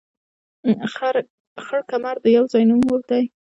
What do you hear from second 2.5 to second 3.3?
ځاى نوم دى